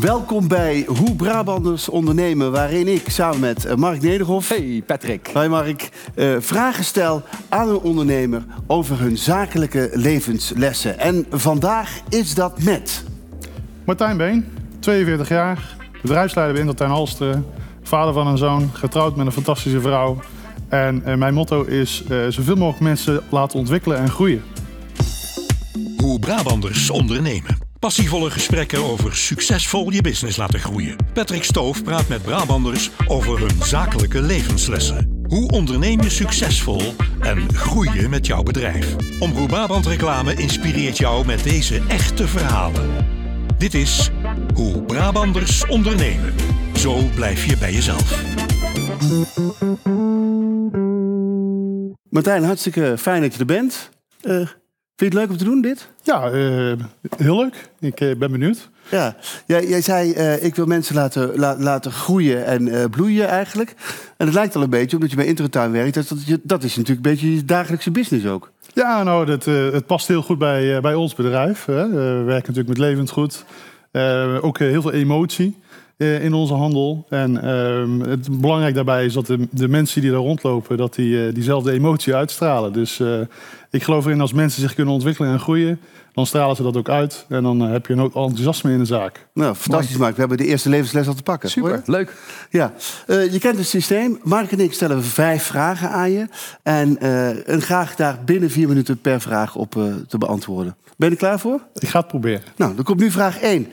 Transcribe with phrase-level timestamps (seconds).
[0.00, 4.48] Welkom bij Hoe Brabanders ondernemen, waarin ik samen met eh, Mark Nederhof...
[4.48, 5.30] Hey Patrick.
[5.32, 5.88] Hoi Mark.
[6.14, 10.98] eh, vragen stel aan een ondernemer over hun zakelijke levenslessen.
[10.98, 13.04] En vandaag is dat met...
[13.84, 14.46] Martijn Been,
[14.78, 17.46] 42 jaar, bedrijfsleider bij Intertuin Halsteren,
[17.82, 20.20] vader van een zoon, getrouwd met een fantastische vrouw.
[20.68, 24.42] En eh, mijn motto is eh, zoveel mogelijk mensen laten ontwikkelen en groeien.
[25.96, 27.59] Hoe Brabanders ondernemen.
[27.80, 30.96] Passievolle gesprekken over succesvol je business laten groeien.
[31.12, 35.22] Patrick Stoof praat met Brabanders over hun zakelijke levenslessen.
[35.26, 38.96] Hoe onderneem je succesvol en groei je met jouw bedrijf?
[39.20, 43.06] Omroep Brabant Reclame inspireert jou met deze echte verhalen.
[43.58, 44.10] Dit is
[44.54, 46.34] Hoe Brabanders ondernemen.
[46.74, 48.22] Zo blijf je bij jezelf.
[52.10, 53.90] Martijn, hartstikke fijn dat je er bent.
[54.20, 54.48] Eh,
[55.00, 55.88] vind je het leuk om te doen, dit?
[56.02, 56.72] Ja, eh,
[57.16, 57.70] heel leuk.
[57.80, 58.70] Ik eh, ben benieuwd.
[58.90, 63.28] Ja, jij, jij zei eh, ik wil mensen laten, la- laten groeien en eh, bloeien
[63.28, 63.74] eigenlijk.
[64.16, 65.94] En het lijkt al een beetje, omdat je bij Intertuin werkt...
[65.94, 68.52] Dat, dat, is natuurlijk een beetje je dagelijkse business ook.
[68.74, 71.64] Ja, nou, dat, eh, het past heel goed bij, eh, bij ons bedrijf.
[71.64, 71.88] Hè.
[71.88, 73.44] We werken natuurlijk met levend goed.
[73.90, 75.58] Eh, ook heel veel emotie
[76.00, 77.06] in onze handel.
[77.08, 81.26] En ehm, het belangrijk daarbij is dat de, de mensen die daar rondlopen, dat die
[81.26, 82.72] eh, diezelfde emotie uitstralen.
[82.72, 83.20] Dus eh,
[83.70, 85.80] ik geloof erin als mensen zich kunnen ontwikkelen en groeien,
[86.14, 87.26] dan stralen ze dat ook uit.
[87.28, 89.26] En dan eh, heb je een ook enthousiasme in de zaak.
[89.34, 90.14] Nou, fantastisch Mark.
[90.14, 91.50] We hebben de eerste levensles al te pakken.
[91.50, 91.82] Super, Hoor?
[91.84, 92.14] leuk.
[92.50, 92.72] Ja,
[93.06, 94.18] eh, je kent het systeem.
[94.22, 96.26] Mark en ik stellen vijf vragen aan je.
[96.62, 100.76] En, eh, en graag daar binnen vier minuten per vraag op eh, te beantwoorden.
[100.96, 101.60] Ben je er klaar voor?
[101.74, 102.42] Ik ga het proberen.
[102.56, 103.66] Nou, dan komt nu vraag 1.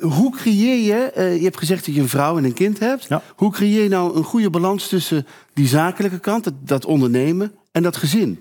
[0.00, 3.06] Hoe creëer je, eh, je hebt gezegd dat je een vrouw en een kind hebt.
[3.08, 3.22] Ja.
[3.36, 7.82] Hoe creëer je nou een goede balans tussen die zakelijke kant, dat, dat ondernemen, en
[7.82, 8.38] dat gezin?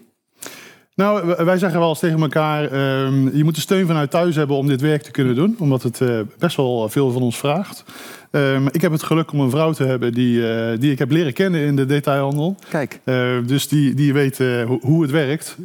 [0.99, 4.55] Nou, wij zeggen wel eens tegen elkaar, ehm, je moet de steun vanuit thuis hebben
[4.55, 5.55] om dit werk te kunnen doen.
[5.59, 7.83] Omdat het eh, best wel veel van ons vraagt.
[8.31, 11.11] Ehm, ik heb het geluk om een vrouw te hebben die, eh, die ik heb
[11.11, 12.55] leren kennen in de detailhandel.
[12.69, 12.99] Kijk.
[13.03, 14.37] Eh, dus die, die weet
[14.81, 15.57] hoe, het werkt.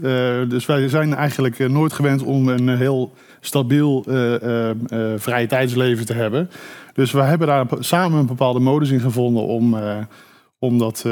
[0.49, 4.05] Dus wij zijn eigenlijk nooit gewend om een heel stabiel
[5.17, 6.51] vrije tijdsleven te hebben.
[6.93, 9.77] Dus we hebben daar samen een bepaalde modus in gevonden om,
[10.59, 11.05] om dat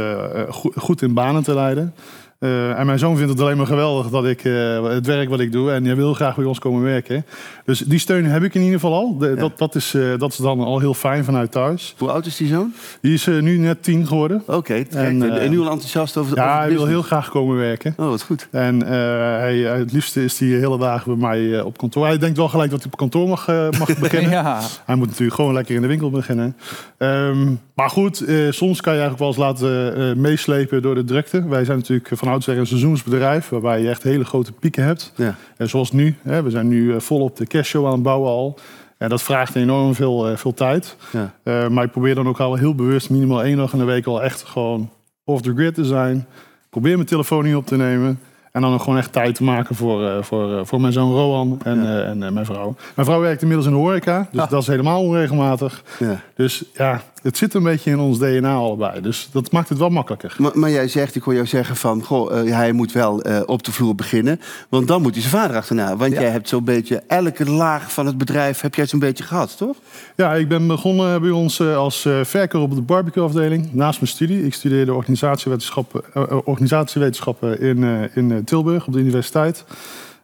[0.49, 1.95] go- goed in banen te leiden.
[2.43, 5.41] Eh, en mijn zoon vindt het alleen maar geweldig dat ik eh, het werk wat
[5.41, 5.73] ik doe.
[5.73, 7.25] En hij wil graag bij ons komen werken.
[7.65, 9.19] Dus die steun heb ik in ieder geval al.
[9.19, 11.95] De- dat, dat, is, eh, dat is dan al heel fijn vanuit thuis.
[11.99, 12.73] Hoe oud is die zoon?
[13.01, 14.43] Die is nu net tien geworden.
[14.47, 17.57] Oké, en, En, en, nu al enthousiast over, over Ja, hij wil heel graag komen
[17.57, 17.95] werken.
[17.97, 18.49] Oh, wat goed.
[18.51, 22.07] En hij, het liefste is hij hele dagen bij mij op kantoor.
[22.07, 23.47] Hij denkt wel gelijk dat hij op kantoor mag,
[23.79, 24.31] mag beginnen.
[24.31, 24.61] Ja.
[24.85, 26.57] Hij moet natuurlijk gewoon lekker in de winkel beginnen.
[26.99, 31.49] Ehm, maar goed, soms kan je eigenlijk wel eens laten meeslepen door de drukte.
[31.49, 33.49] Wij zijn natuurlijk van oudsher een seizoensbedrijf...
[33.49, 35.13] waarbij je echt hele grote pieken hebt.
[35.17, 35.35] Ja.
[35.57, 36.17] En zoals nu.
[36.23, 38.59] Hè, we zijn nu eh, volop de cashtshow aan het bouwen al.
[38.99, 40.97] En dat vraagt enorm veel, eh, veel tijd.
[41.13, 41.33] Ja.
[41.43, 44.07] Eh, maar ik probeer dan ook al heel bewust minimaal één dag in de week
[44.07, 44.91] al echt gewoon
[45.25, 46.27] off the grid te zijn.
[46.71, 48.19] Probeer mijn telefoon niet op te nemen.
[48.53, 52.05] En dan ook gewoon echt tijd te maken voor, voor, voor mijn zoon Rowan en,
[52.05, 52.77] en mijn vrouw.
[52.95, 54.51] Mijn vrouw werkt inmiddels in de horeca, dus Ah.
[54.51, 55.83] dat is helemaal onregelmatig.
[55.99, 56.21] Ja.
[56.35, 59.01] Dus ja, het zit een beetje in ons DNA allebei.
[59.01, 60.35] Dus dat maakt het wel makkelijker.
[60.39, 63.41] Maar, maar jij zegt, ik hoor jou zeggen van, goh, eh, hij moet wel eh,
[63.47, 64.41] op de vloer beginnen.
[64.69, 65.97] Want dan moet hij zijn vader achterna.
[65.97, 66.21] Want Ja.
[66.21, 69.77] jij hebt zo'n beetje, elke laag van het bedrijf heb jij zo'n beetje gehad, toch?
[70.17, 73.73] Ja, ik ben begonnen bij ons eh, als verkoper op de barbecue-afdeling.
[73.73, 74.45] Naast mijn studie.
[74.45, 76.03] Ik studeerde organisatiewetenschappen,
[76.47, 79.65] organisatiewetenschappen in, in Tilburg op de universiteit.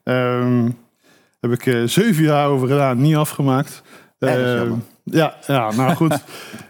[0.04, 0.68] Ehm
[1.40, 3.82] heb ik zeven jaar over gedaan, niet afgemaakt.
[4.18, 4.72] Ehm,
[5.04, 6.18] ja, ja, nou goed.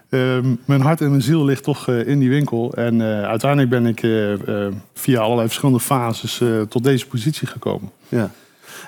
[0.09, 2.73] Ehm, mijn hart en mijn ziel ligt toch eh, in die winkel.
[2.75, 7.91] En eh, uiteindelijk ben ik eh, via allerlei verschillende fases tot deze positie gekomen.
[8.09, 8.31] Ja.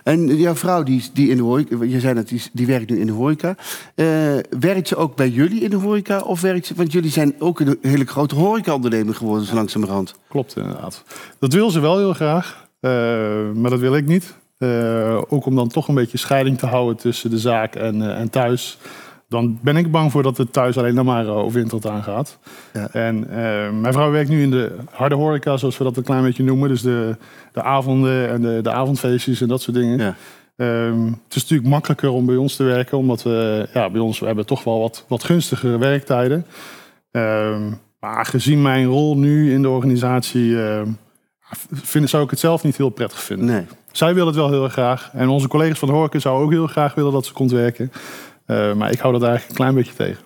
[0.04, 3.00] En jouw vrouw, die, die in de horeca, je zei dat die, die werkt nu
[3.00, 3.56] in de horeca.
[4.60, 6.20] Werkt ze ook bij jullie in de horeca?
[6.20, 10.14] Of werkt ze, want jullie zijn ook een hele grote horeca-ondernemer geworden, zo langzamerhand.
[10.28, 11.04] Klopt, inderdaad.
[11.38, 12.68] Dat wil ze wel heel graag,
[13.54, 14.34] maar dat wil ik niet.
[15.28, 18.78] Ook om dan toch een beetje scheiding te houden tussen de zaak en, en thuis.
[19.30, 22.38] Dan ben ik bang voor dat het thuis alleen nog maar eh, over internet aangaat.
[22.72, 22.88] Ja.
[22.92, 26.22] En eh, mijn vrouw werkt nu in de harde horeca, zoals we dat een klein
[26.22, 26.68] beetje noemen.
[26.68, 27.16] Dus de,
[27.52, 29.98] de avonden en de, de avondfeestjes en dat soort dingen.
[29.98, 30.14] Ja.
[30.56, 34.18] Ehm, het is natuurlijk makkelijker om bij ons te werken, omdat we ja, bij ons
[34.18, 36.46] we hebben toch wel wat, wat gunstigere werktijden.
[37.10, 40.88] Ehm, maar gezien mijn rol nu in de organisatie, ehm,
[41.72, 43.46] vind, zou ik het zelf niet heel prettig vinden.
[43.46, 43.66] Nee.
[43.92, 45.10] Zij wil het wel heel graag.
[45.12, 47.92] En onze collega's van de horeca zouden ook heel graag willen dat ze komt werken.
[48.50, 50.24] Eh, maar ik hou dat eigenlijk een klein beetje tegen.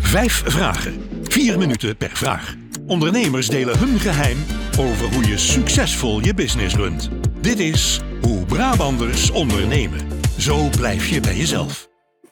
[0.00, 1.08] Vijf vragen.
[1.22, 2.54] Vier minuten per vraag.
[2.86, 4.38] Ondernemers delen hun geheim
[4.78, 7.10] over hoe je succesvol je business runt.
[7.40, 9.98] Dit is Hoe Brabanders ondernemen.
[10.38, 11.88] Zo blijf je bij jezelf.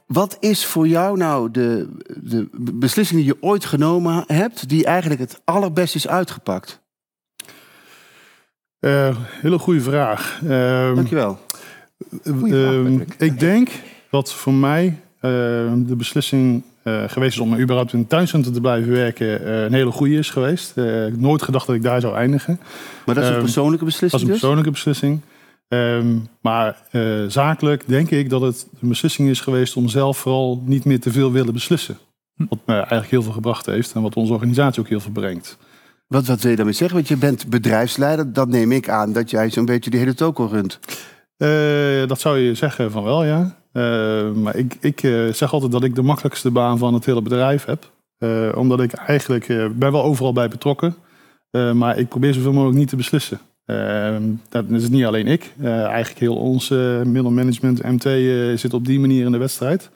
[0.06, 1.88] Wat is voor jou nou de,
[2.22, 6.82] de beslissing die je ooit genomen hebt, die eigenlijk het allerbest is uitgepakt?
[8.80, 10.40] Uh, hele goede vraag.
[10.44, 11.38] Uh, Dankjewel.
[12.24, 13.68] Uh, ik denk
[14.14, 18.60] dat voor mij ehm, de beslissing uh, geweest is om überhaupt in een tuincentrum te
[18.60, 20.72] blijven werken uh, een hele goede is geweest.
[20.76, 22.60] Uh, ik heb nooit gedacht dat ik daar zou eindigen.
[23.06, 24.40] Maar dat is een persoonlijke beslissing Dat is een dus?
[24.40, 25.20] persoonlijke beslissing.
[25.68, 26.76] Um, maar
[27.28, 31.12] zakelijk denk ik dat het een beslissing is geweest om zelf vooral niet meer te
[31.12, 31.98] veel willen beslissen.
[32.34, 32.44] Hm.
[32.48, 35.58] Wat me eigenlijk heel veel gebracht heeft en wat onze organisatie ook heel veel brengt.
[36.06, 36.96] Wat, wat wil je daarmee zeggen?
[36.96, 38.32] Want je bent bedrijfsleider.
[38.32, 40.78] Dat neem ik aan dat jij zo'n beetje de hele toko runt.
[42.08, 43.63] dat zou je zeggen van wel, ja.
[43.74, 47.22] Uh, maar ik, ik uh, zeg altijd dat ik de makkelijkste baan van het hele
[47.22, 47.90] bedrijf heb.
[48.18, 49.46] Uh, omdat ik eigenlijk
[49.78, 50.94] ben wel overal bij betrokken.
[51.74, 53.40] maar ik probeer zoveel mogelijk niet te beslissen.
[54.48, 55.52] dat is niet alleen ik.
[55.62, 56.68] eigenlijk heel ons
[57.04, 58.02] middelmanagement, MT,
[58.60, 59.90] zit op die manier in de wedstrijd.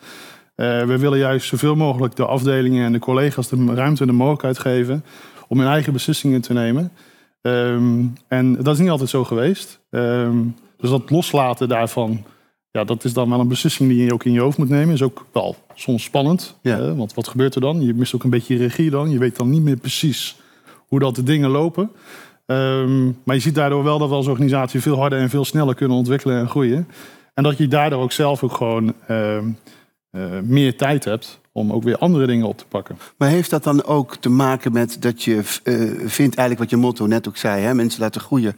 [0.54, 4.58] we willen juist zoveel mogelijk de afdelingen en de collega's de ruimte en de mogelijkheid
[4.58, 5.04] geven
[5.48, 6.92] om hun eigen beslissingen te nemen.
[7.42, 9.80] Um, en dat is niet altijd zo geweest.
[9.90, 12.24] Um, dus dat loslaten daarvan
[12.78, 14.94] ja, dat is dan wel een beslissing die je ook in je hoofd moet nemen.
[14.94, 16.58] Is ook wel soms spannend.
[16.62, 16.76] Ja.
[16.76, 16.94] Hè?
[16.94, 17.80] Want wat gebeurt er dan?
[17.80, 19.10] Je mist ook een beetje regie dan.
[19.10, 20.40] Je weet dan niet meer precies
[20.86, 21.90] hoe dat de dingen lopen.
[22.46, 25.74] Um, maar je ziet daardoor wel dat we als organisatie veel harder en veel sneller
[25.74, 26.88] kunnen ontwikkelen en groeien.
[27.34, 29.58] En dat je daardoor ook zelf ook gewoon um,
[30.12, 32.98] uh, meer tijd hebt om ook weer andere dingen op te pakken.
[33.16, 35.42] Maar heeft dat dan ook te maken met dat je uh,
[36.08, 38.56] vindt, eigenlijk wat je motto net ook zei, hè, mensen laten groeien.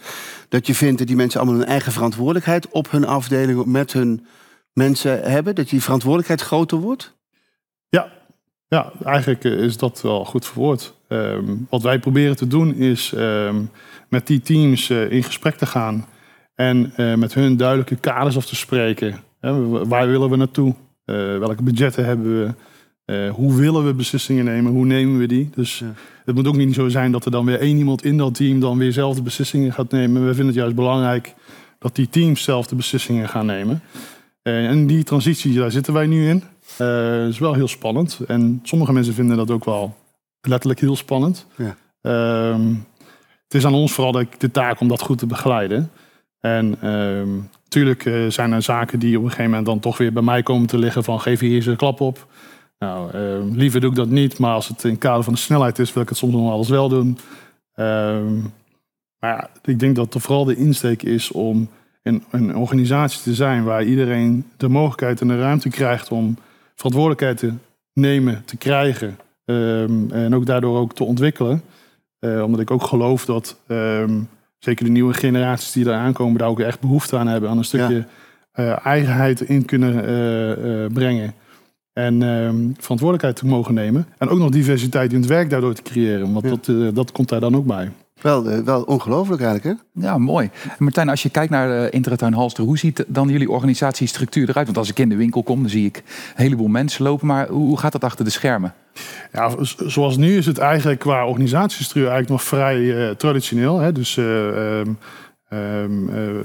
[0.49, 4.27] Dat je vindt dat die mensen allemaal hun eigen verantwoordelijkheid op hun afdeling met hun
[4.73, 5.55] mensen hebben?
[5.55, 7.15] Dat die verantwoordelijkheid groter wordt?
[7.89, 8.13] Ja,
[8.69, 10.95] ja eigenlijk eh, is dat wel goed verwoord.
[11.09, 13.71] Um, wat wij proberen te doen is um,
[14.09, 16.07] met die teams uh, in gesprek te gaan
[16.55, 19.21] en uh, met hun duidelijke kaders af te spreken.
[19.41, 20.75] Hè, waar willen we naartoe?
[21.39, 22.55] welke budgetten hebben we?
[23.11, 24.73] Uh, hoe willen we beslissingen nemen?
[24.73, 25.51] Hoe nemen we die?
[25.55, 25.93] Dus ja.
[26.25, 28.61] het moet ook niet zo zijn dat er dan weer één iemand in dat team
[28.61, 30.21] dan weer zelf de beslissingen gaat nemen.
[30.21, 31.35] We vinden het juist belangrijk
[31.79, 33.83] dat die teams zelf de beslissingen gaan nemen.
[34.43, 36.43] Uh, en die transitie, daar zitten wij nu in.
[36.81, 38.21] Uh, is wel heel spannend.
[38.27, 39.97] En sommige mensen vinden dat ook wel
[40.41, 41.47] letterlijk heel spannend.
[41.57, 41.77] Ja.
[42.03, 42.75] Ehm,
[43.45, 45.91] het is aan ons vooral de, de, taak om dat goed te begeleiden.
[46.41, 46.79] En
[47.65, 50.43] natuurlijk ehm, zijn er zaken die op een gegeven moment dan toch weer bij mij
[50.43, 52.27] komen te liggen van geef hier eens een klap op.
[52.85, 55.39] Nou, uh, liever doe ik dat niet, maar als het in het kader van de
[55.39, 57.19] snelheid is, wil ik het soms nog alles wel doen.
[57.77, 58.21] Uh,
[59.19, 61.69] maar ja, ik denk dat er vooral de insteek is om
[62.03, 66.37] een, een, organisatie te zijn waar iedereen de mogelijkheid en de ruimte krijgt om
[66.75, 67.53] verantwoordelijkheid te
[67.93, 71.63] nemen, te krijgen um, en ook daardoor ook te ontwikkelen.
[72.21, 74.29] Uh, omdat ik ook geloof dat um,
[74.59, 77.65] zeker de nieuwe generaties die daar aankomen, daar ook echt behoefte aan hebben, aan een
[77.65, 78.07] stukje
[78.55, 78.83] ja.
[78.83, 81.35] eigenheid in kunnen brengen.
[82.01, 84.07] En uh, verantwoordelijkheid te mogen nemen.
[84.19, 86.33] En ook nog diversiteit in het werk daardoor te creëren.
[86.33, 87.91] Want dat, uh, dat komt daar dan ook bij.
[88.21, 90.03] Wel, uh, wel ongelooflijk eigenlijk, hè?
[90.07, 90.51] Ja, mooi.
[90.79, 94.67] Martijn, als je kijkt naar uh, Intertuin Halster, hoe ziet dan jullie organisatiestructuur eruit?
[94.67, 97.27] Want als ik in de winkel kom, dan zie ik een heleboel mensen lopen.
[97.27, 98.75] Maar hoe, gaat dat achter de schermen?
[99.33, 99.51] Ja,
[99.87, 103.79] zoals nu is het eigenlijk qua organisatiestructuur eigenlijk nog vrij traditioneel.
[103.79, 103.93] Hè?
[103.93, 104.99] Dus ehm, Um,
[105.53, 105.59] uh,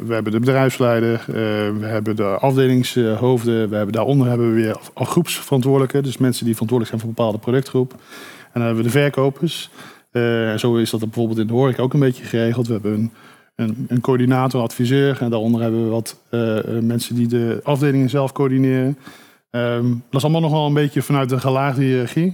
[0.05, 1.35] we hebben de bedrijfsleider, uh,
[1.79, 6.89] we hebben de afdelingshoofden, we hebben, daaronder hebben we weer groepsverantwoordelijken, dus mensen die verantwoordelijk
[6.89, 7.91] zijn voor een bepaalde productgroep.
[7.91, 7.99] En
[8.53, 9.69] dan hebben we de verkopers.
[10.11, 12.67] Uh, zo is dat bijvoorbeeld in de horeca ook een beetje geregeld.
[12.67, 13.11] We hebben een,
[13.55, 16.19] een, een coördinator, adviseur en daaronder hebben we wat
[16.81, 18.97] mensen die de afdelingen zelf coördineren.
[19.51, 22.33] Um, dat is allemaal nog wel een beetje vanuit een gelaagde hiërarchie.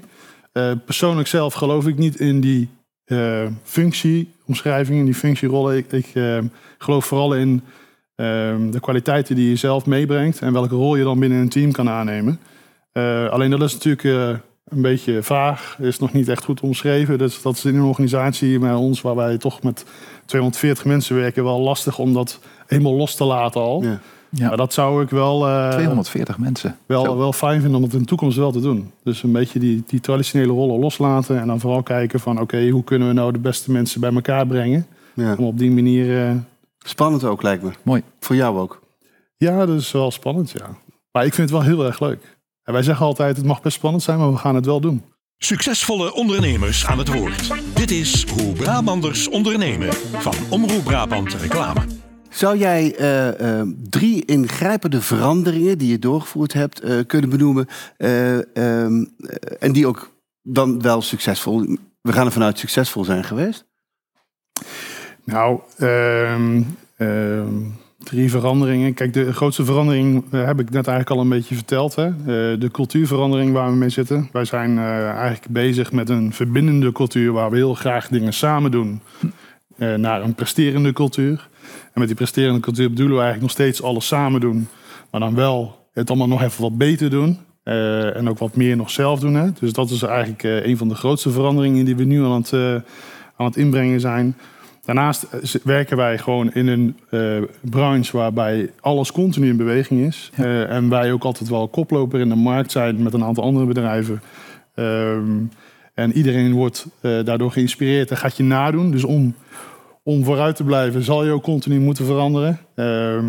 [0.86, 2.70] persoonlijk zelf geloof ik niet in die
[3.06, 5.78] uh, functieomschrijving, in die functierollen.
[5.78, 6.38] Ik, ik uh,
[6.78, 8.28] geloof vooral in uh,
[8.72, 11.90] de kwaliteiten die je zelf meebrengt en welke rol je dan binnen een team kan
[11.90, 12.40] aannemen.
[12.94, 17.18] Uh, alleen dat is natuurlijk een beetje vaag, is nog niet echt goed omschreven.
[17.18, 19.86] Dus dat is in een organisatie bij ons, waar wij toch met
[20.26, 23.86] 240 mensen werken, wel lastig om dat helemaal los te laten al.
[24.32, 24.48] Ja.
[24.48, 25.48] Maar dat zou ik wel...
[25.48, 26.78] Uh, 240 mensen.
[26.86, 28.92] Wel, wel fijn vinden om het in de toekomst wel te doen.
[29.04, 31.40] Dus een beetje die, die traditionele rollen loslaten.
[31.40, 34.48] En dan vooral kijken van oké, hoe kunnen we nou de beste mensen bij elkaar
[34.48, 34.88] brengen.
[35.14, 35.36] Ja.
[35.38, 36.30] Om op die manier...
[36.30, 36.32] Uh...
[36.84, 37.70] Spannend ook lijkt me.
[37.84, 38.04] Mooi.
[38.20, 38.82] Voor jou ook.
[39.38, 40.70] Ja, dat is wel spannend, ja.
[41.12, 42.38] Maar ik vind het wel heel erg leuk.
[42.64, 45.04] En wij zeggen altijd, het mag best spannend zijn, maar we gaan het wel doen.
[45.38, 47.54] Succesvolle ondernemers aan het woord.
[47.76, 52.01] Dit is Hoe Brabanders ondernemen van Omroep Brabant Reclame.
[52.32, 57.68] Zou jij uh, uh, drie ingrijpende veranderingen die je doorgevoerd hebt uh, kunnen benoemen
[58.54, 59.16] um,
[59.60, 60.12] en die ook
[60.42, 63.66] dan wel succesvol, we gaan er vanuit succesvol zijn geweest?
[65.24, 68.94] Nou, um, um, Drie veranderingen.
[68.94, 71.96] Kijk, de grootste verandering eh, heb ik net eigenlijk al een beetje verteld.
[71.96, 72.06] Hè?
[72.08, 74.30] Eh, de cultuurverandering waar we mee zitten.
[74.32, 78.72] Wij zijn eh, eigenlijk bezig met een verbindende cultuur waar we heel graag dingen samen
[78.72, 79.02] doen.
[79.78, 81.50] eh, naar een presterende cultuur.
[81.94, 84.68] En met die presterende cultuur bedoelen we eigenlijk nog steeds alles samen doen.
[85.12, 87.40] Maar dan wel het allemaal nog even wat beter doen.
[87.64, 89.34] Eh, en ook wat meer nog zelf doen.
[89.34, 89.52] Hè?
[89.60, 92.54] Dus dat is eigenlijk eh, een van de grootste veranderingen die we nu aan het,
[92.54, 92.74] eh,
[93.36, 94.38] aan het inbrengen zijn.
[94.86, 95.28] Daarnaast
[95.64, 96.96] werken wij gewoon in een
[97.62, 100.32] branche waarbij alles continu in beweging is.
[100.68, 104.22] En wij ook altijd wel koploper in de markt zijn met een aantal andere bedrijven.
[104.76, 105.38] Ehm,
[105.94, 108.92] en iedereen wordt daardoor geïnspireerd en gaat je nadoen.
[108.92, 109.36] Dus om,
[110.04, 112.60] om vooruit te blijven zal je ook continu moeten veranderen.
[112.76, 113.26] Ehm,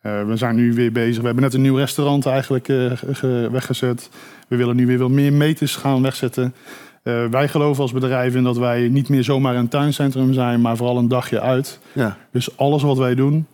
[0.00, 1.18] eh, we zijn nu weer bezig.
[1.20, 4.10] We hebben net een nieuw restaurant eigenlijk eh, ge- ge- weggezet.
[4.48, 6.54] We willen nu weer wat meer meters gaan wegzetten.
[7.02, 10.76] Eh, wij geloven als bedrijf in dat wij niet meer zomaar een tuincentrum zijn, maar
[10.76, 11.78] vooral een dagje uit.
[11.92, 12.16] Ja.
[12.32, 13.46] Dus alles wat wij doen,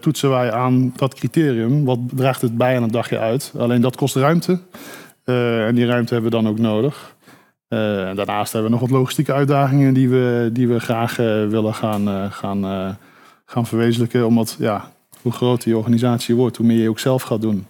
[0.00, 1.84] toetsen wij aan dat criterium.
[1.84, 3.52] Wat draagt het bij aan een dagje uit?
[3.58, 4.58] Alleen dat kost ruimte.
[5.24, 7.14] En die ruimte hebben we dan ook nodig.
[7.72, 11.46] Eh, en daarnaast hebben we nog wat logistieke uitdagingen die we, die we graag eh,
[11.46, 12.96] willen gaan, eh, gaan,
[13.44, 14.26] gaan verwezenlijken.
[14.26, 14.90] Omdat ja,
[15.22, 17.66] hoe groter je organisatie wordt, hoe meer je ook zelf gaat doen.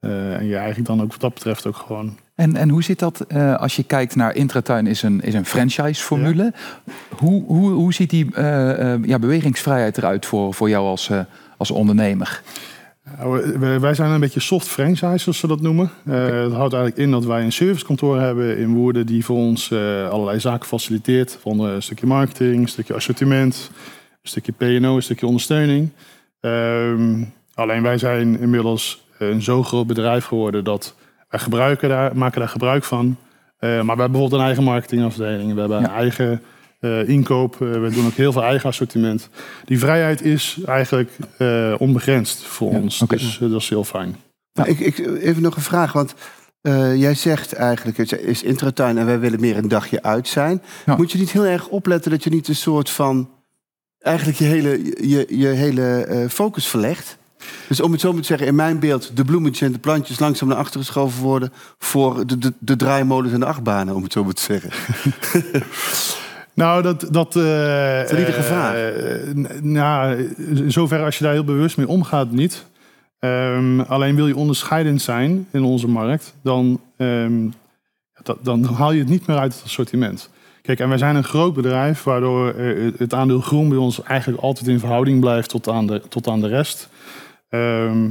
[0.00, 3.34] En je eigenlijk dan ook wat dat betreft ook gewoon En, en hoe zit dat
[3.58, 6.52] als je kijkt naar Intratuin is een, is een franchise-formule?
[7.16, 8.26] Hoe, hoe, hoe ziet die
[9.02, 11.10] ja, bewegingsvrijheid eruit voor, voor jou als,
[11.56, 12.42] als ondernemer?
[13.18, 15.90] Nou, wij zijn een beetje soft franchise, zoals ze dat noemen.
[16.04, 19.06] Eh, dat houdt eigenlijk in dat wij een servicekantoor hebben in Woerden...
[19.06, 21.38] die voor ons eh, allerlei zaken faciliteert.
[21.40, 23.70] Van een stukje marketing, een stukje assortiment...
[24.22, 25.90] een stukje P&O, een stukje ondersteuning.
[26.40, 27.24] Ehm,
[27.54, 30.64] alleen wij zijn inmiddels een zo groot bedrijf geworden...
[30.64, 30.94] dat
[31.28, 33.16] wij gebruiken daar, maken daar gebruik van.
[33.58, 35.54] Eh, maar we hebben bijvoorbeeld een eigen marketingafdeling.
[35.54, 36.42] We hebben een eigen
[36.80, 37.54] eh, inkoop.
[37.54, 39.28] Eh, we doen ook heel veel eigen assortiment.
[39.64, 42.98] Die vrijheid is eigenlijk eh, onbegrensd voor Ja, ons.
[43.08, 44.16] Dus dat is heel fijn.
[44.52, 46.14] Nou, ik, ik, even nog een vraag, want
[46.62, 50.62] eh, jij zegt eigenlijk, het is intratuin en wij willen meer een dagje uit zijn.
[50.86, 50.96] Ja.
[50.96, 53.30] Moet je niet heel erg opletten dat je niet een soort van,
[53.98, 57.18] eigenlijk je hele, je, je hele eh, focus verlegt?
[57.68, 60.18] Dus om het zo maar te zeggen, in mijn beeld, de bloemetjes en de plantjes
[60.18, 64.12] langzaam naar achteren geschoven worden voor de, de, de draaimolens en de achtbanen, om het
[64.12, 64.70] zo maar te zeggen.
[66.54, 67.08] Nou, dat...
[67.10, 68.92] dat eh, is gevaar?
[69.62, 72.66] nou, in zoverre als je daar heel bewust mee omgaat, niet.
[73.18, 77.48] Ehm, alleen wil je onderscheidend zijn in onze markt, dan, ehm,
[78.22, 80.30] dat, dan haal je het niet meer uit het assortiment.
[80.62, 84.42] Kijk, en wij zijn een groot bedrijf, waardoor eh, het aandeel groen bij ons eigenlijk
[84.42, 86.88] altijd in verhouding blijft tot aan de, tot aan de rest.
[87.48, 88.10] Ehm,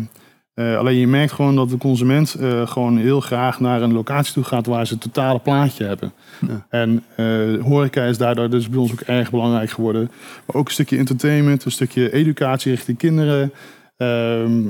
[0.60, 4.34] eh, alleen je merkt gewoon dat de consument eh, gewoon heel graag naar een locatie
[4.34, 6.14] toe gaat waar ze het totale plaatje hebben.
[6.48, 6.66] Ja.
[6.70, 7.26] En eh,
[7.64, 10.12] horeca is daardoor dus bij ons ook erg belangrijk geworden.
[10.46, 13.54] Maar ook een stukje entertainment, een stukje educatie richting kinderen.
[13.98, 14.62] Ehm,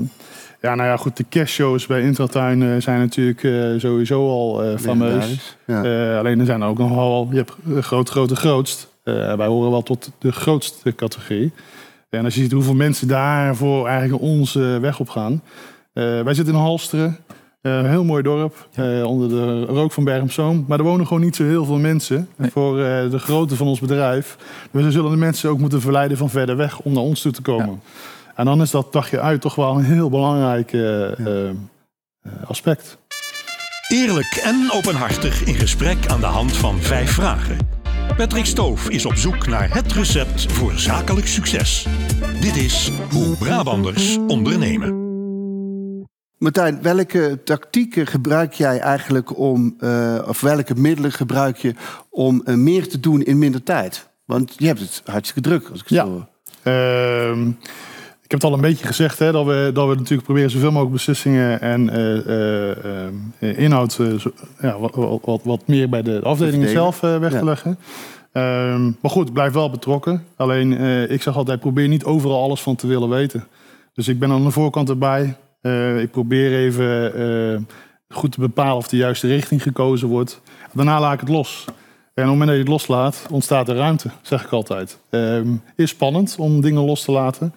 [0.60, 3.40] ja, nou ja, goed, de kerstshows bij Intratuin zijn natuurlijk
[3.80, 5.56] sowieso al fameus.
[5.66, 6.18] Ja.
[6.18, 8.88] Alleen er zijn er ook nog wel, je hebt groot, grote, grootst.
[9.04, 11.52] Wij horen wel tot de grootste categorie.
[12.10, 15.42] En als je ziet hoeveel mensen daarvoor eigenlijk onze weg op gaan.
[15.92, 17.16] Eh, wij zitten in Halsteren,
[17.60, 20.64] eh, een heel mooi dorp, eh, onder de rook van Berg op Zoom.
[20.68, 22.50] Maar er wonen gewoon niet zo heel veel mensen Nee.
[22.50, 24.36] voor eh, de grootte van ons bedrijf.
[24.70, 27.32] Dus we zullen de mensen ook moeten verleiden van verder weg om naar ons toe
[27.32, 27.80] te komen.
[28.34, 30.76] En dan is dat dagje uit toch wel een heel belangrijk
[32.44, 32.98] aspect.
[33.88, 37.56] Eerlijk en openhartig in gesprek aan de hand van vijf vragen.
[38.16, 41.86] Patrick Stoof is op zoek naar het recept voor zakelijk succes.
[42.40, 44.99] Dit is Hoe Brabanders ondernemen.
[46.40, 51.74] Martijn, welke tactieken gebruik jij eigenlijk om, eh, of welke middelen gebruik je
[52.10, 54.08] om eh, meer te doen in minder tijd?
[54.24, 56.04] Want je hebt het hartstikke druk, als ik het Ja.
[56.04, 56.26] zo hoor.
[56.62, 57.48] Ehm,
[58.22, 60.70] ik heb het al een beetje gezegd, hè, dat, we, dat we natuurlijk proberen zoveel
[60.70, 63.06] mogelijk beslissingen en eh, eh,
[63.38, 67.38] eh, inhoud zo- ja, wat, wat, wat, meer bij de afdelingen zelf weg Ja.
[67.38, 67.78] te leggen.
[68.32, 70.24] Ehm, maar goed, blijf wel betrokken.
[70.36, 70.72] Alleen,
[71.10, 73.44] ik zeg altijd, probeer niet overal alles van te willen weten.
[73.94, 75.36] Dus ik ben aan de voorkant erbij.
[75.60, 77.60] Eh, ik probeer even eh,
[78.08, 80.42] goed te bepalen of de juiste richting gekozen wordt.
[80.72, 81.64] Daarna laat ik het los.
[81.66, 84.98] En op het moment dat je het loslaat, ontstaat er ruimte, zeg ik altijd.
[85.10, 87.54] Ehm is spannend om dingen los te laten.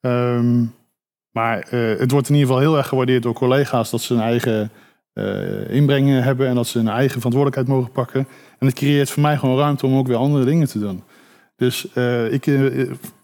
[0.00, 0.64] Ehm,
[1.30, 4.20] maar eh, het wordt in ieder geval heel erg gewaardeerd door collega's dat ze een
[4.20, 4.70] eigen
[5.68, 8.26] inbreng hebben en dat ze een eigen verantwoordelijkheid mogen pakken.
[8.58, 11.02] En het creëert voor mij gewoon ruimte om ook weer andere dingen te doen.
[11.56, 11.86] Dus
[12.30, 12.46] ik,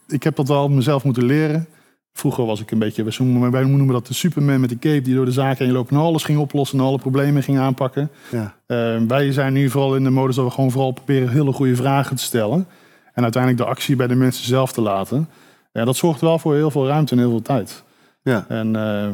[0.08, 1.66] ik heb dat wel mezelf moeten leren.
[2.12, 3.04] Vroeger was ik een beetje,
[3.50, 5.96] wij noemen, dat de Superman met de cape die door de zaken heen loopt en
[5.96, 8.10] alles ging oplossen en alle problemen ging aanpakken.
[8.30, 8.54] Ja.
[8.66, 11.76] Eh, wij zijn nu vooral in de modus dat we gewoon vooral proberen hele goede
[11.76, 12.66] vragen te stellen.
[13.14, 15.28] En uiteindelijk de actie bij de mensen zelf te laten.
[15.72, 17.82] Ja, dat zorgt wel voor heel veel ruimte en heel veel tijd.
[18.22, 18.44] Ja.
[18.48, 19.08] En eh,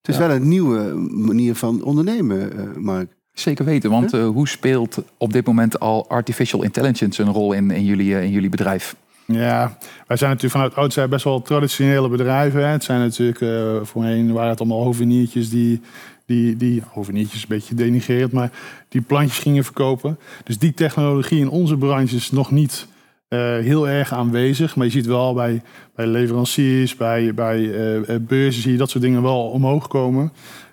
[0.00, 0.26] Het is Ja.
[0.26, 3.16] wel een nieuwe manier van ondernemen, eh, Mark.
[3.32, 7.70] Zeker weten, want eh, hoe speelt op dit moment al artificial intelligence een rol in,
[7.70, 8.96] in, jullie, eh, in jullie bedrijf?
[9.32, 12.60] Ja, wij zijn natuurlijk vanuit oudsher best wel traditionele bedrijven.
[12.60, 12.66] Hè.
[12.66, 15.80] Het zijn natuurlijk eh, voorheen waren het allemaal hoveniertjes die,
[16.26, 18.50] die, die hoveniertjes een beetje denigrerend, maar
[18.88, 20.18] die plantjes gingen verkopen.
[20.44, 22.86] Dus die technologie in onze branche is nog niet
[23.28, 24.76] eh, heel erg aanwezig.
[24.76, 25.62] Maar je ziet wel bij,
[25.94, 27.58] bij leveranciers, bij, bij
[28.04, 30.32] eh, beurzen, zie je dat soort dingen wel omhoog komen.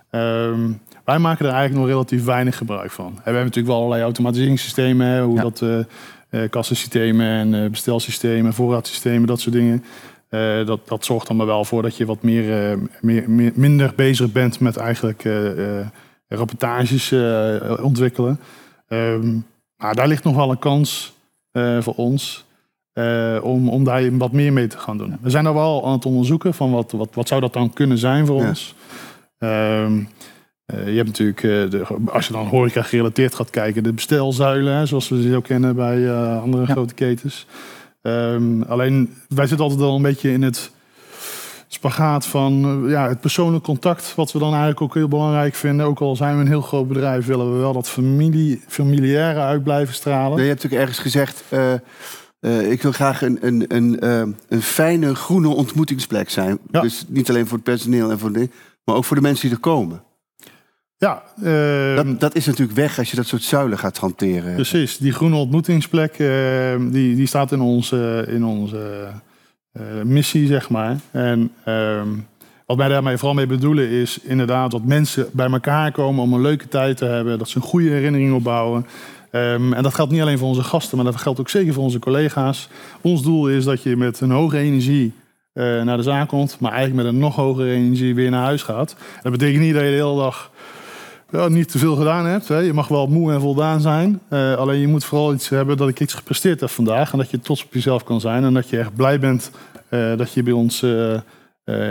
[0.09, 0.71] Ehm,
[1.05, 3.05] wij maken er eigenlijk nog relatief weinig gebruik van.
[3.05, 5.41] En we hebben natuurlijk wel allerlei automatiseringssystemen, hè, hoe Ja.
[5.41, 5.63] dat
[6.49, 9.83] kassensystemen en eh, bestelsystemen, voorraadsystemen, dat soort dingen.
[10.29, 13.51] Eh, dat, dat zorgt dan maar wel voor dat je wat meer, eh, meer, meer-
[13.55, 15.87] minder bezig bent met eigenlijk eh, eh,
[16.27, 18.39] rapportages eh, ontwikkelen.
[18.87, 19.33] Ehm,
[19.77, 21.13] maar daar ligt nog wel een kans
[21.51, 22.45] eh, voor ons
[22.93, 25.17] eh, om, om daar wat meer mee te gaan doen.
[25.21, 27.97] We zijn daar wel aan het onderzoeken van wat, wat, wat zou dat dan kunnen
[27.97, 28.47] zijn voor Ja.
[28.47, 28.75] ons.
[29.37, 30.03] Ehm,
[30.67, 34.73] eh, je hebt natuurlijk, eh, de, als je dan horeca gerelateerd gaat kijken, de bestelzuilen,
[34.73, 36.71] hè, zoals we ze ook kennen bij eh, andere Ja.
[36.71, 37.45] grote ketens.
[38.01, 40.71] Ehm, alleen, wij zitten altijd wel een beetje in het
[41.67, 45.85] spagaat van ja, het persoonlijk contact, wat we dan eigenlijk ook heel belangrijk vinden.
[45.85, 49.63] Ook al zijn we een heel groot bedrijf, willen we wel dat familie, familiaire uit
[49.63, 50.41] blijven stralen.
[50.41, 51.43] Je hebt natuurlijk ergens gezegd,
[52.71, 54.05] ik wil graag een, een, een,
[54.49, 56.59] een fijne groene ontmoetingsplek zijn.
[56.71, 56.81] Ja.
[56.81, 58.49] Dus niet alleen voor het personeel, en voor de,
[58.83, 60.01] maar ook voor de mensen die er komen.
[60.97, 64.53] Ja, ehm, Dat, dat is natuurlijk weg als je dat soort zuilen gaat hanteren.
[64.53, 66.27] Precies, die groene ontmoetingsplek eh,
[66.79, 69.07] die, die staat in onze, in onze
[69.71, 70.95] eh, missie, zeg maar.
[71.11, 72.07] En ehm,
[72.65, 76.41] wat wij daarmee vooral mee bedoelen is inderdaad dat mensen bij elkaar komen om een
[76.41, 78.85] leuke tijd te hebben, dat ze een goede herinnering opbouwen.
[79.31, 81.83] Ehm, en dat geldt niet alleen voor onze gasten, maar dat geldt ook zeker voor
[81.83, 82.69] onze collega's.
[83.01, 85.13] Ons doel is dat je met een hoge energie
[85.53, 88.63] eh, naar de zaak komt, maar eigenlijk met een nog hogere energie weer naar huis
[88.63, 88.95] gaat.
[89.21, 90.51] Dat betekent niet dat je de hele dag
[91.31, 92.47] ja, niet te veel gedaan hebt.
[92.47, 92.57] Hè.
[92.57, 94.21] Je mag wel moe en voldaan zijn.
[94.29, 97.11] Eh, alleen je moet vooral iets hebben dat ik iets gepresteerd heb vandaag.
[97.11, 98.43] En dat je trots op jezelf kan zijn.
[98.43, 99.51] En dat je echt blij bent
[99.89, 101.19] eh, dat je bij ons eh,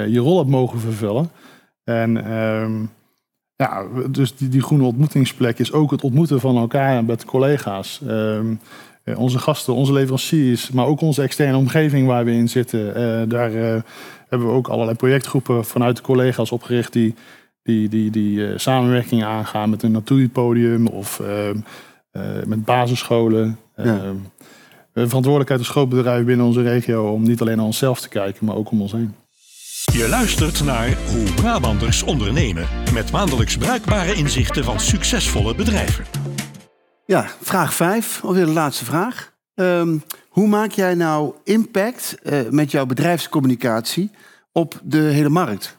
[0.07, 1.31] je rol hebt mogen vervullen.
[1.85, 2.73] En ehm,
[3.57, 8.01] ja, dus die, die groene ontmoetingsplek is ook het ontmoeten van elkaar met collega's.
[8.07, 8.55] Ehm,
[9.05, 12.95] eh, onze gasten, onze leveranciers, maar ook onze externe omgeving waar we in zitten.
[13.29, 13.51] Daar
[14.29, 17.15] hebben we ook allerlei projectgroepen vanuit de collega's opgericht die
[17.67, 21.57] die, die, die eh, samenwerking aangaan met een natuurpodium of ehm,
[22.11, 23.59] eh, met basisscholen.
[23.77, 23.85] Ja.
[23.85, 24.15] Ehm,
[24.97, 28.09] we hebben verantwoordelijkheid als groot bedrijf binnen onze regio om niet alleen naar onszelf te
[28.09, 29.15] kijken, maar ook om ons heen.
[29.93, 32.67] Je luistert naar Hoe Brabanders ondernemen.
[32.93, 36.05] Met maandelijks bruikbare inzichten van succesvolle bedrijven.
[37.07, 39.33] Ja, vraag 5, alweer de laatste vraag.
[39.55, 39.99] Ehm,
[40.29, 44.11] hoe maak jij nou impact eh, met jouw bedrijfscommunicatie
[44.53, 45.77] op de hele markt?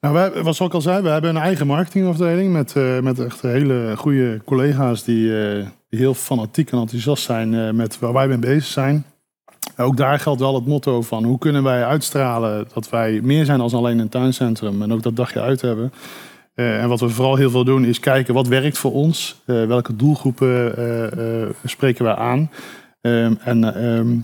[0.00, 3.42] Nou, wij, wat ik al zei, we hebben een eigen marketingafdeling met, eh, met echt
[3.42, 8.38] hele goede collega's die, eh, heel fanatiek en enthousiast zijn eh, met waar wij mee
[8.38, 9.04] bezig zijn.
[9.76, 13.58] Ook daar geldt wel het motto van hoe kunnen wij uitstralen dat wij meer zijn
[13.58, 15.92] dan alleen een tuincentrum en ook dat dagje uit hebben.
[16.54, 20.74] En wat we vooral heel veel doen is kijken wat werkt voor ons, welke doelgroepen
[21.64, 22.50] spreken wij aan
[23.00, 24.18] Ehm, en ehm,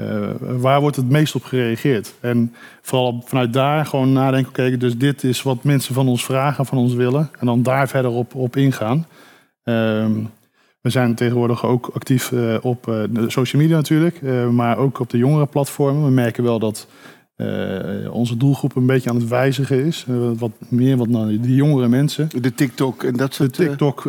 [0.00, 2.14] eh, waar wordt het meest op gereageerd.
[2.20, 6.66] En vooral vanuit daar gewoon nadenken, oké, dus dit is wat mensen van ons vragen,
[6.66, 9.06] van ons willen en dan daar verder op, op ingaan.
[9.64, 10.12] Ehm,
[10.80, 15.10] we zijn tegenwoordig ook actief eh, op eh, de social media natuurlijk, maar ook op
[15.10, 16.04] de jongere platformen.
[16.04, 16.86] We merken wel dat
[18.10, 20.06] onze doelgroep een beetje aan het wijzigen is.
[20.38, 22.28] Wat meer wat naar die jongere mensen.
[22.40, 23.58] De TikTok en dat De soort...
[23.58, 24.04] eh, TikTok.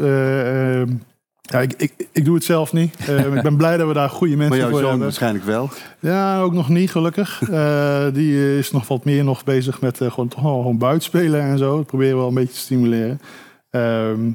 [1.41, 2.95] Ja, ik, ik, ik doe het zelf niet.
[3.07, 5.07] Eh, ik ben blij dat we daar goede maar mensen jouw voor zoon hebben.
[5.07, 5.69] waarschijnlijk wel.
[5.99, 7.41] Ja, ook nog niet gelukkig.
[7.51, 11.57] Eh, die is nog wat meer nog bezig met eh, gewoon, wel gewoon buitenspelen en
[11.57, 11.77] zo.
[11.77, 13.21] Dat proberen we wel een beetje te stimuleren.
[13.69, 14.31] Ehm,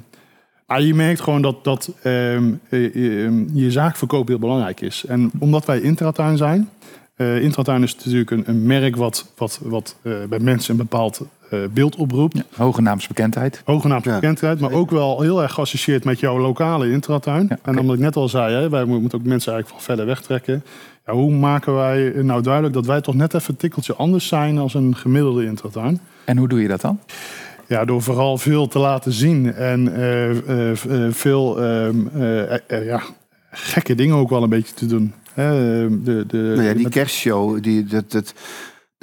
[0.66, 5.04] maar je merkt gewoon dat, dat ehm, eh, je, je zaakverkoop heel belangrijk is.
[5.08, 6.70] En omdat wij Intratuin zijn...
[7.16, 9.96] eh Intratuin is natuurlijk een, een merk wat, wat, wat
[10.28, 12.42] bij mensen een bepaald eh, beeld oproept.
[12.56, 13.62] Hoge naamsbekendheid.
[13.64, 14.14] Hoge naam Ja.
[14.14, 17.46] bekendheid, maar ook wel heel erg geassocieerd met jouw lokale intratuin.
[17.48, 19.94] Ja, En omdat ik net al zei, hè, wij mo- moeten ook mensen eigenlijk van
[19.94, 20.64] verder wegtrekken.
[21.06, 24.58] Ja, hoe maken wij nou duidelijk dat wij toch net even een tikkeltje anders zijn
[24.58, 26.00] als een gemiddelde intratuin?
[26.24, 27.00] En hoe doe je dat dan?
[27.68, 33.02] Ja, door vooral veel te laten zien en eh, eh, veel ehm, eh, eh, ja,
[33.50, 35.12] gekke dingen ook wel een beetje te doen.
[35.34, 35.50] Hè,
[36.02, 38.34] de, de, Nou ja, die met- kerstshow, die, dat, dat,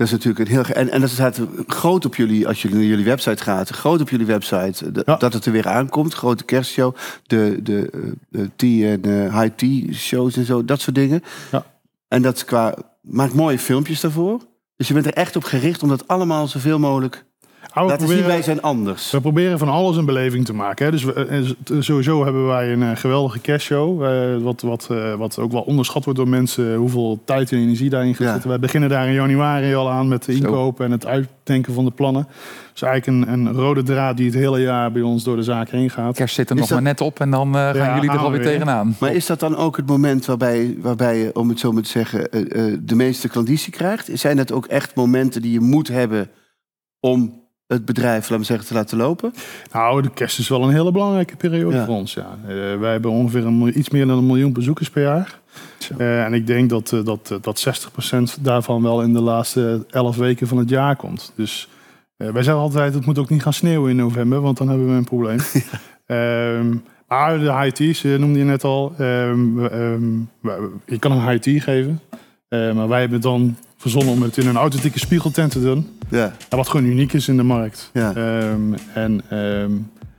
[0.04, 0.76] dat is natuurlijk een heel...
[0.76, 4.10] En, en dat staat groot op jullie, als jullie naar jullie website gaat, groot op
[4.10, 5.16] jullie website, Ja.
[5.16, 6.14] dat het er weer aankomt.
[6.14, 10.82] Grote kerstshow, de, de, eh, de tea en eh, high tea shows en zo, dat
[10.82, 11.24] soort dingen.
[11.52, 11.66] Ja.
[12.08, 14.40] En dat qua maakt mooie filmpjes daarvoor.
[14.76, 17.26] Dus je bent er echt op gericht om dat allemaal zoveel mogelijk
[17.74, 18.16] Nou, we laten zien.
[18.18, 19.12] proberen- Wij zijn anders.
[19.12, 20.86] We proberen van alles een beleving te maken.
[20.86, 20.92] Hè.
[20.92, 24.04] Dus we, eh, sowieso hebben wij een eh, geweldige cashtshow.
[24.06, 26.76] eh, wat, wat, eh, wat ook wel onderschat wordt door mensen.
[26.76, 28.32] Hoeveel tijd en energie daarin gaat Ja.
[28.32, 28.50] zitten.
[28.50, 31.92] Wij beginnen daar in januari al aan met de inkopen en het uitdenken van de
[31.92, 32.28] plannen.
[32.72, 35.70] Dus eigenlijk een, een rode draad die het hele jaar bij ons door de zaak
[35.70, 36.16] heen gaat.
[36.16, 38.10] Kerst zit er Is nog dat- maar net op en dan eh, gaan Ja, jullie
[38.12, 38.50] er alweer weer.
[38.52, 38.96] tegenaan.
[39.00, 41.90] Maar is dat dan ook het moment waarbij, waarbij je, om het zo maar te
[41.90, 42.28] zeggen,
[42.86, 44.10] de meeste klanditie krijgt?
[44.14, 46.30] Zijn dat ook echt momenten die je moet hebben
[47.00, 47.42] om
[47.74, 49.34] het bedrijf, laten we zeggen, te laten lopen?
[49.72, 51.86] Nou, de kerst is wel een hele belangrijke periode Ja.
[51.86, 52.14] voor ons.
[52.14, 52.38] Ja.
[52.48, 55.40] Eh, wij hebben ongeveer een, iets meer dan een miljoen bezoekers per jaar.
[55.98, 60.16] Eh, en ik denk dat, eh, dat, dat 60% daarvan wel in de laatste 11
[60.18, 61.34] weken van het jaar komt.
[61.36, 61.68] Dus
[62.18, 64.94] wij zeggen altijd, het moet ook niet gaan sneeuwen in november, want dan hebben we
[64.94, 65.40] een probleem.
[66.06, 66.76] Ehm,
[67.08, 68.94] maar de high teas, eh, noemde je net al.
[68.98, 72.00] We- je kan een high tea geven.
[72.50, 75.90] Maar wij hebben dan verzonnen om het in een authentieke spiegeltent te doen.
[76.10, 77.90] Ja, wat gewoon uniek is in de markt.
[77.94, 78.14] Ja.
[78.16, 79.72] Ehm, en ehm,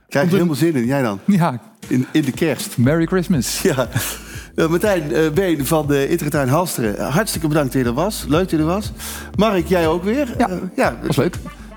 [0.09, 0.85] krijg je helemaal zin in.
[0.85, 1.19] Jij dan?
[1.25, 2.77] Ja, In, in de kerst.
[2.77, 3.61] Merry Christmas.
[3.61, 3.87] Ja.
[4.55, 6.97] Eh, Martijn eh, Been van de Intertuin Halsteren.
[6.97, 8.25] eh, hartstikke bedankt dat je er was.
[8.27, 8.91] Leuk dat je er was.
[9.35, 10.33] Mark, jij ook weer.
[10.37, 10.49] Ja.
[10.49, 11.35] Eh, ja Was leuk.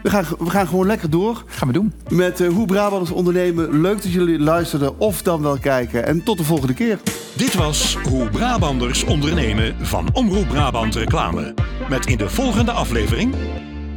[0.09, 1.93] We, gaan, we gaan gewoon lekker door Gaan we doen.
[2.09, 3.81] met eh, Hoe Brabanders ondernemen.
[3.81, 6.07] Leuk dat jullie luisterden of dan wel kijken.
[6.07, 6.99] En tot de volgende keer.
[7.37, 11.55] Dit was Hoe Brabanders ondernemen van Omroep Brabant Reclame.
[11.89, 13.35] Met in de volgende aflevering...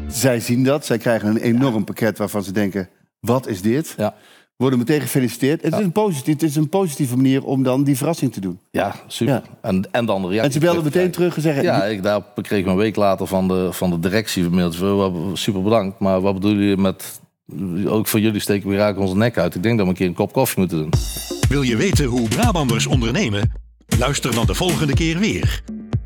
[0.07, 0.85] Zij zien dat.
[0.85, 2.89] Zij krijgen een enorm pakket waarvan ze denken...
[3.19, 3.93] wat is dit?
[3.97, 4.15] Ja,
[4.61, 5.61] Worden meteen gefeliciteerd.
[5.61, 8.59] Het, is een positief, het is een positieve manier om dan die verrassing te doen.
[8.71, 9.33] ja super.
[9.33, 9.43] Ja.
[9.61, 10.47] En, en dan de reactie.
[10.47, 11.63] En ze belden meteen terug en zeggen...
[11.63, 14.85] Ja, ik, daar kreeg ik een week later van de, van de directie een mailtje.
[14.85, 17.19] Wel, Super bedankt, maar wat bedoelen jullie met...
[17.85, 19.55] Ook voor jullie steken we raken onze nek uit.
[19.55, 20.89] Ik denk dat we een keer een kop koffie moeten doen.
[21.49, 23.51] Wil je weten hoe Brabanders ondernemen?
[23.97, 25.63] Luister dan de volgende keer weer.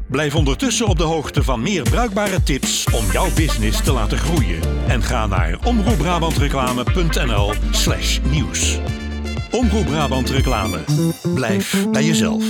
[0.07, 4.59] Blijf ondertussen op de hoogte van meer bruikbare tips om jouw business te laten groeien.
[4.87, 8.79] En ga naar omroepbrabantreclame.nl slash nieuws.
[9.51, 10.79] Omroep Brabant Reclame.
[11.33, 12.43] Blijf bij jezelf.